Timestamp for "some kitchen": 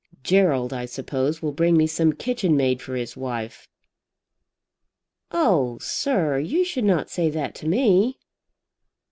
1.85-2.57